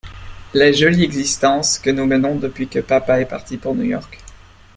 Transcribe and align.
La 0.55 0.71
jolie 0.71 1.03
existence 1.03 1.77
que 1.77 1.91
nous 1.91 2.07
menons 2.07 2.33
depuis 2.33 2.67
que 2.67 2.79
papa 2.79 3.19
est 3.19 3.25
parti 3.27 3.57
pour 3.57 3.75
New-York! 3.75 4.17